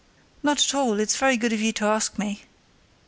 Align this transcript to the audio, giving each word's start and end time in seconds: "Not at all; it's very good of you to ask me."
"Not 0.41 0.57
at 0.57 0.73
all; 0.73 0.99
it's 0.99 1.15
very 1.15 1.37
good 1.37 1.53
of 1.53 1.61
you 1.61 1.71
to 1.73 1.85
ask 1.85 2.17
me." 2.17 2.41